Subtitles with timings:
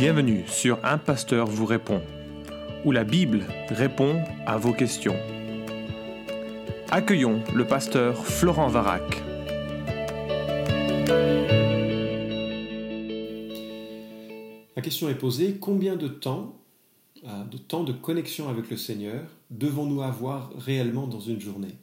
[0.00, 2.00] Bienvenue sur Un Pasteur vous répond,
[2.86, 5.14] où la Bible répond à vos questions.
[6.90, 9.02] Accueillons le pasteur Florent Varac.
[14.74, 16.58] La question est posée, combien de temps,
[17.24, 21.76] euh, de temps de connexion avec le Seigneur devons-nous avoir réellement dans une journée?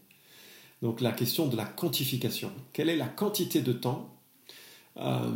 [0.81, 2.51] Donc la question de la quantification.
[2.73, 4.09] Quelle est la quantité de temps
[4.99, 5.29] euh,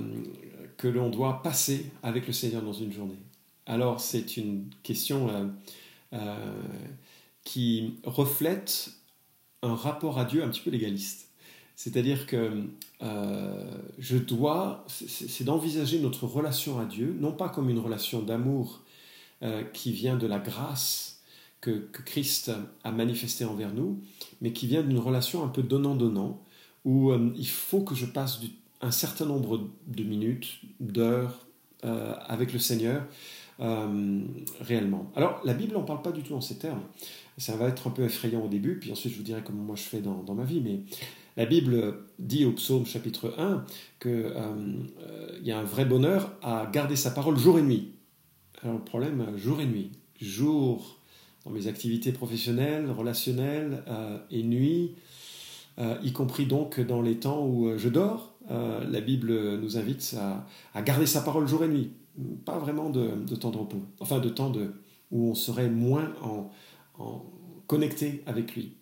[0.78, 3.20] que l'on doit passer avec le Seigneur dans une journée
[3.66, 5.30] Alors c'est une question
[6.14, 6.54] euh,
[7.44, 8.92] qui reflète
[9.64, 11.30] un rapport à Dieu un petit peu légaliste.
[11.76, 12.64] C'est-à-dire que
[13.02, 18.82] euh, je dois, c'est d'envisager notre relation à Dieu, non pas comme une relation d'amour
[19.42, 21.22] euh, qui vient de la grâce
[21.60, 22.52] que, Christ
[22.84, 24.00] a manifestée envers nous,
[24.42, 26.44] mais qui vient d'une relation un peu donnant-donnant,
[26.86, 28.42] où euh, il faut que je passe
[28.82, 31.46] un certain nombre de minutes, d'heures
[31.84, 33.04] avec le Seigneur
[34.60, 35.12] réellement.
[35.16, 36.82] Alors la Bible n'en parle pas du tout en ces termes.
[37.38, 39.76] Ça va être un peu effrayant au début, puis ensuite je vous dirai comment moi
[39.76, 40.82] je fais dans, dans ma vie, mais
[41.38, 43.66] la Bible dit au psaume chapitre 1
[44.02, 47.94] qu'il euh, euh, y a un vrai bonheur à garder sa parole jour et nuit.
[48.62, 49.92] Alors le problème, jour et nuit.
[50.20, 51.00] Jour
[51.46, 54.96] dans mes activités professionnelles, relationnelles, euh, et nuit,
[56.04, 58.36] y compris donc dans les temps où je dors.
[58.50, 60.16] la Bible nous invite
[60.76, 61.92] à, garder sa parole jour et nuit.
[62.46, 64.74] Pas vraiment de, temps de repos, enfin de temps de,
[65.12, 66.52] où on serait moins en,
[67.68, 68.74] connecté avec lui.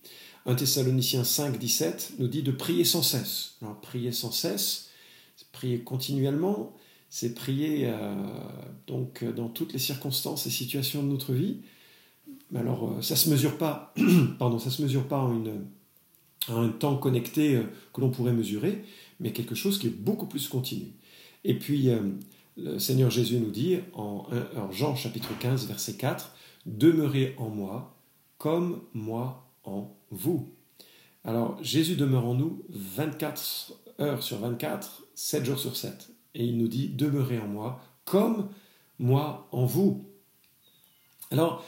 [0.45, 3.56] 1 Thessaloniciens 5, 17 nous dit de prier sans cesse.
[3.61, 4.89] Alors, prier sans cesse,
[5.36, 6.73] c'est prier continuellement,
[7.09, 8.16] c'est prier euh,
[8.88, 11.58] donc dans toutes les circonstances et situations de notre vie.
[12.52, 13.94] Mais alors, euh, ça se mesure pas,
[14.39, 15.66] pardon, ça se mesure pas en, une,
[16.58, 18.83] un temps connecté euh, que l'on pourrait mesurer,
[19.19, 20.88] mais quelque chose qui est beaucoup plus continu.
[21.44, 21.89] Et puis,
[22.58, 24.28] le Seigneur Jésus nous dit en
[24.72, 26.33] Jean chapitre 15, verset 4,
[26.66, 27.95] Demeurez en moi
[28.38, 30.50] comme moi en vous.
[31.24, 36.09] Alors Jésus demeure en nous 24 heures sur 24, 7 jours sur 7.
[36.35, 38.50] Et il nous dit, demeurez en moi comme
[38.97, 40.06] moi en vous.
[41.31, 41.66] Alors,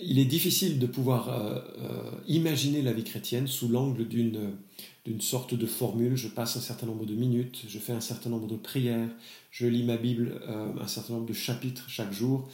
[0.00, 4.52] il est difficile de pouvoir euh, euh, imaginer la vie chrétienne sous l'angle d'une,
[5.04, 6.16] d'une sorte de formule.
[6.16, 9.10] Je passe un certain nombre de minutes, je fais un certain nombre de prières,
[9.50, 12.48] je lis ma Bible euh, un certain nombre de chapitres chaque jour,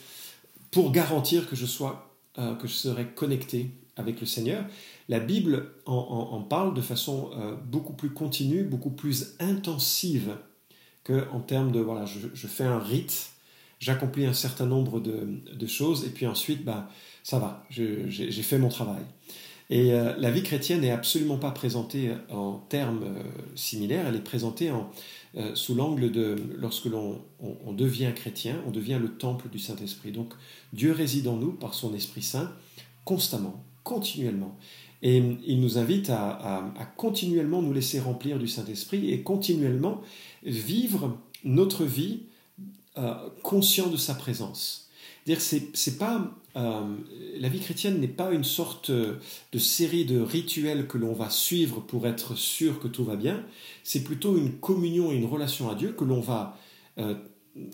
[0.70, 4.66] pour garantir que je, sois, que je serai connecté avec le Seigneur,
[5.08, 7.30] la Bible en, parle de façon
[7.64, 10.36] beaucoup plus continue, beaucoup plus intensive
[11.04, 13.30] qu'en termes de, voilà, je, fais un rite,
[13.78, 16.90] j'accomplis un certain nombre de, choses, et puis ensuite, bah,
[17.22, 19.02] ça va, j'ai fait mon travail.
[19.70, 23.22] Et euh, la vie chrétienne n'est absolument pas présentée en termes euh,
[23.54, 24.90] similaires, elle est présentée en,
[25.52, 30.10] sous l'angle de lorsque l'on on devient chrétien, on devient le temple du Saint-Esprit.
[30.10, 30.32] Donc
[30.72, 32.50] Dieu réside en nous par son Esprit Saint
[33.04, 34.54] constamment continuellement.
[35.00, 40.02] Et il nous invite à, continuellement nous laisser remplir du Saint-Esprit et continuellement
[40.42, 42.24] vivre notre vie
[42.98, 44.88] euh, conscient de sa présence.
[45.26, 46.96] Dire c'est, c'est pas euh,
[47.38, 51.80] la vie chrétienne n'est pas une sorte de série de rituels que l'on va suivre
[51.80, 53.44] pour être sûr que tout va bien.
[53.84, 56.58] C'est plutôt une communion et une relation à Dieu que l'on va
[56.98, 57.14] euh,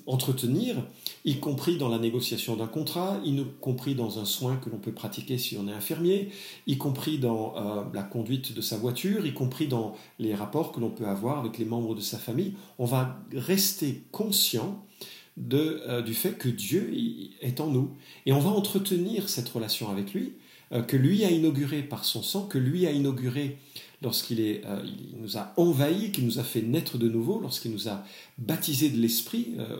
[0.06, 0.76] entretenir,
[1.24, 4.92] y compris dans la négociation d'un contrat, y compris dans un soin que l'on peut
[4.92, 6.30] pratiquer si on est infirmier,
[6.66, 10.80] y compris dans euh, la conduite de sa voiture, y compris dans les rapports que
[10.80, 12.54] l'on peut avoir avec les membres de sa famille.
[12.78, 14.84] On va rester conscient
[15.36, 16.92] de, euh, du fait que Dieu
[17.40, 17.90] est en nous.
[18.26, 20.32] Et on va entretenir cette relation avec lui,
[20.72, 23.58] euh, que lui a inauguré par son sang, que lui a inauguré
[24.04, 27.88] lorsqu'il euh, il nous a envahis, qu'il nous a fait naître de nouveau, lorsqu'il nous
[27.88, 28.04] a
[28.38, 29.78] baptisés de l'Esprit, euh,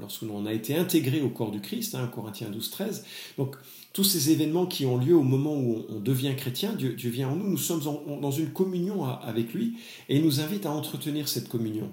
[0.00, 3.04] lorsque a été intégré au corps du Christ, hein, Corinthiens 12, 13.
[3.38, 3.56] Donc,
[3.92, 7.36] tous ces événements qui ont lieu au moment où on, devient chrétien, Dieu, vient en
[7.36, 7.82] nous, nous sommes
[8.20, 9.76] dans une communion avec lui,
[10.08, 11.90] et il nous invite à entretenir cette communion.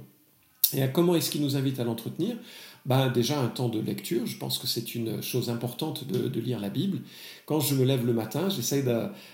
[0.75, 2.35] Et comment est-ce qu'il nous invite à l'entretenir?
[2.85, 6.59] Ben, Déjà un temps de lecture, je pense que c'est une chose importante de, lire
[6.59, 6.99] la Bible.
[7.45, 8.83] Quand je me lève le matin, j'essaie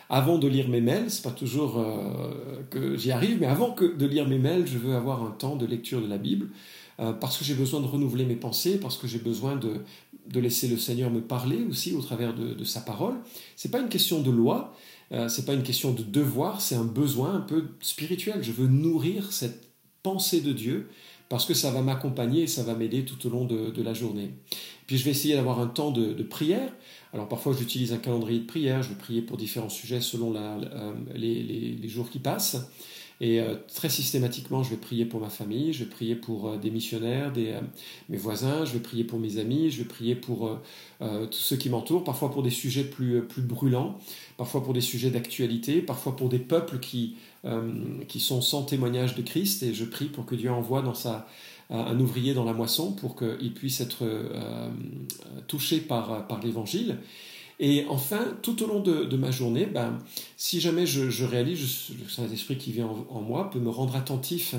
[0.09, 3.85] avant de lire mes mails, c'est pas toujours euh, que j'y arrive, mais avant que
[3.85, 6.49] de lire mes mails, je veux avoir un temps de lecture de la Bible,
[6.99, 9.81] euh, parce que j'ai besoin de renouveler mes pensées, parce que j'ai besoin de,
[10.39, 13.15] laisser le Seigneur me parler aussi au travers de, de sa parole.
[13.55, 14.75] C'est pas une question de loi,
[15.11, 18.43] euh, c'est pas une question de devoir, c'est un besoin un peu spirituel.
[18.43, 19.69] Je veux nourrir cette
[20.03, 20.87] pensée de Dieu
[21.29, 24.31] parce que ça va m'accompagner et ça va m'aider tout au long de, la journée.
[24.87, 26.71] Puis je vais essayer d'avoir un temps de, prière.
[27.13, 30.93] Alors parfois j'utilise un calendrier de prière, je vais prier pour différents sujets selon euh,
[31.15, 32.69] les, jours qui passent.
[33.21, 36.57] Et euh, très systématiquement, je vais prier pour ma famille, je vais prier pour euh,
[36.57, 37.61] des missionnaires, des, euh,
[38.07, 40.57] mes voisins, je vais prier pour mes amis, je vais prier pour
[40.99, 43.97] tous ceux qui m'entourent, parfois pour des sujets plus, plus brûlants,
[44.37, 47.15] parfois pour des sujets d'actualité, parfois pour des peuples qui,
[48.09, 49.63] qui sont sans témoignage de Christ.
[49.63, 51.25] Et je prie pour que Dieu envoie dans sa,
[51.69, 54.03] un ouvrier dans la moisson pour qu'il puisse être
[55.47, 56.97] touché par, par l'évangile.
[57.59, 59.99] Et enfin, tout au long de, ma journée, ben,
[60.37, 64.55] si jamais je, réalise, le Saint-Esprit qui vient en, moi peut me rendre attentif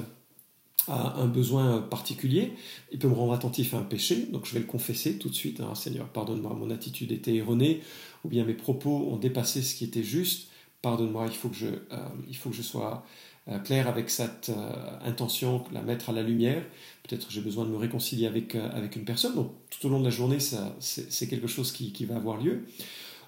[0.86, 2.52] à un besoin particulier,
[2.92, 5.34] il peut me rendre attentif à un péché, donc je vais le confesser tout de
[5.34, 7.80] suite, hein, Seigneur, pardonne-moi, mon attitude était erronée,
[8.24, 10.49] ou bien mes propos ont dépassé ce qui était juste,
[10.82, 11.96] pardonne-moi, il, faut que je, euh,
[12.28, 13.04] il faut que je sois
[13.48, 16.62] euh, clair avec cette euh, intention, la mettre à la lumière.
[17.02, 19.34] Peut-être j'ai besoin de me réconcilier avec, avec une personne.
[19.34, 22.64] Donc tout au long de la journée, c'est quelque chose qui, qui, va avoir lieu.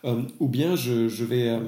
[0.04, 1.58] Ou bien je, je vais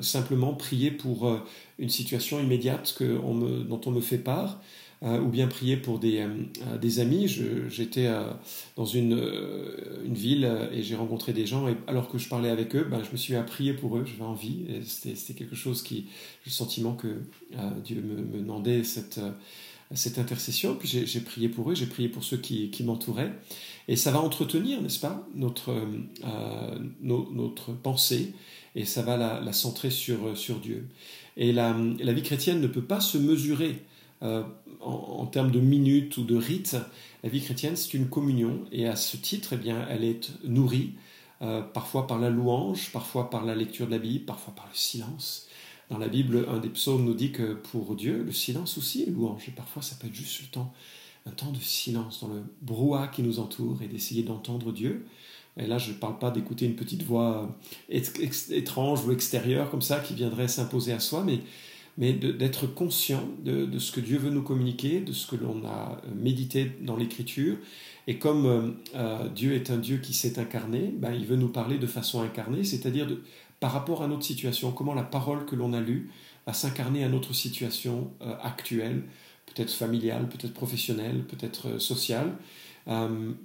[0.00, 1.40] simplement prier pour
[1.78, 4.60] une situation immédiate que on me, dont on me fait part.
[5.02, 7.28] Euh, ou bien prier pour des, euh, des amis.
[7.68, 8.30] J'étais euh,
[8.76, 9.12] dans une,
[10.06, 13.02] une ville et j'ai rencontré des gens, et alors que je parlais avec eux, ben,
[13.04, 16.06] je me suis mis à prier pour eux, j'avais envie, c'était quelque chose qui,
[16.46, 17.08] le sentiment que
[17.84, 19.20] Dieu me, me, demandait cette,
[19.94, 23.32] cette intercession, puis j'ai prié pour eux, j'ai prié pour ceux qui, m'entouraient,
[23.88, 25.74] et ça va entretenir, n'est-ce pas, notre,
[27.00, 28.34] notre pensée,
[28.74, 30.88] et ça va la, centrer sur, sur Dieu.
[31.36, 33.84] Et la, vie chrétienne ne peut pas se mesurer
[34.22, 34.42] euh,
[34.80, 36.76] en, termes de minutes ou de rites,
[37.22, 38.64] la vie chrétienne, c'est une communion.
[38.72, 40.92] Et à ce titre, eh bien, elle est nourrie,
[41.42, 44.76] euh, parfois par la louange, parfois par la lecture de la Bible, parfois par le
[44.76, 45.48] silence.
[45.90, 49.10] Dans la Bible, un des psaumes nous dit que pour Dieu, le silence aussi est
[49.10, 49.48] louange.
[49.48, 50.72] Et parfois, ça peut être juste le temps,
[51.26, 55.06] un temps de silence dans le brouhaha qui nous entoure et d'essayer d'entendre Dieu.
[55.58, 57.56] Et là, je ne parle pas d'écouter une petite voix
[57.88, 63.90] étrange ou extérieure comme ça qui viendrait s'imposer à soi, mais d'être conscient de, ce
[63.90, 67.56] que Dieu veut nous communiquer, de ce que l'on a médité dans l'Écriture.
[68.08, 71.48] Et comme euh, euh, Dieu est un Dieu qui s'est incarné, ben, il veut nous
[71.48, 73.08] parler de façon incarnée, c'est-à-dire
[73.60, 76.10] par rapport à notre situation, comment la parole que l'on a lue
[76.46, 78.10] va s'incarner à notre situation
[78.42, 79.02] actuelle,
[79.46, 82.36] peut-être familiale, peut-être professionnelle, peut-être sociale,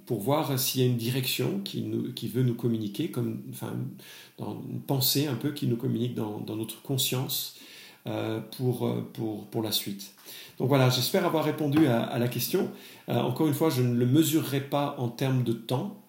[0.06, 1.82] pour voir s'il y a une direction qui,
[2.28, 3.72] veut nous communiquer, comme enfin,
[4.38, 7.56] dans une pensée un peu qui nous communique dans, notre conscience
[8.08, 10.14] euh, pour, euh, pour, la suite.
[10.58, 12.70] Donc voilà, j'espère avoir répondu à, la question.
[13.08, 16.01] Euh, encore une fois, je ne le mesurerai pas en termes de temps,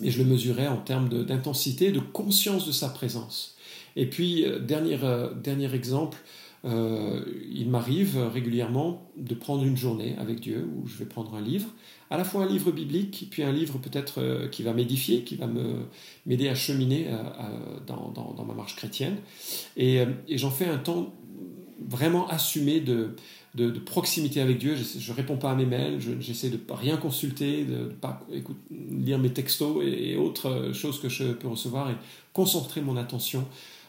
[0.00, 3.56] mais je le mesurerai en termes d'intensité, de, conscience de sa présence.
[3.96, 4.98] Et puis, dernier,
[5.42, 6.18] dernier exemple,
[6.64, 11.68] il m'arrive régulièrement de prendre une journée avec Dieu où je vais prendre un livre,
[12.10, 15.46] à la fois un livre biblique, puis un livre peut-être qui va m'édifier, qui va
[16.26, 17.06] m'aider à cheminer
[17.86, 19.16] dans, dans, ma marche chrétienne.
[19.76, 21.12] Et j'en fais un temps
[21.88, 23.14] vraiment assumer de,
[23.54, 24.76] de, proximité avec Dieu.
[24.76, 28.20] Je ne réponds pas à mes mails, j'essaie de pas rien consulter, de ne pas
[28.32, 28.56] écoute,
[28.90, 31.94] lire mes textos et, autres choses que je peux recevoir et
[32.32, 33.46] concentrer mon attention.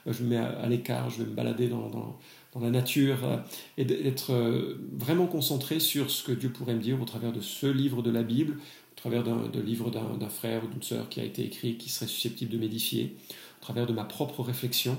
[0.08, 2.18] Euh, je me mets à, l'écart, je vais me balader dans, dans,
[2.62, 3.38] la nature euh,
[3.78, 7.42] et d'être euh, vraiment concentré sur ce que Dieu pourrait me dire au travers de
[7.42, 11.20] ce livre de la Bible, au travers d'un livre d'un frère ou d'une sœur qui
[11.20, 13.18] a été écrit, qui serait susceptible de m'édifier,
[13.60, 14.98] au travers de ma propre réflexion.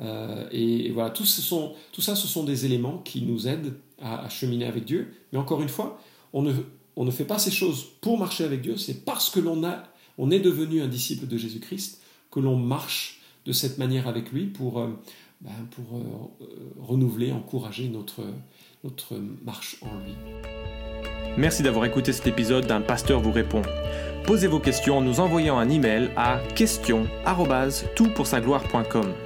[0.00, 4.84] Euh, et, voilà, tout, ça, ce sont des éléments qui nous aident à, cheminer avec
[4.84, 5.12] Dieu.
[5.32, 6.00] Mais encore une fois,
[6.32, 10.40] on ne, fait pas ces choses pour marcher avec Dieu, c'est parce que l'on est
[10.40, 12.00] devenu un disciple de Jésus-Christ
[12.30, 14.88] que l'on marche de cette manière avec lui pour, euh,
[15.40, 15.52] ben,
[15.92, 15.96] euh,
[16.80, 18.22] renouveler, encourager notre,
[19.44, 20.12] marche en lui.
[21.36, 23.62] Merci d'avoir écouté cet épisode d'un pasteur vous répond.
[24.26, 29.25] Posez vos questions en nous envoyant un email à question@toutpoursagloire.com.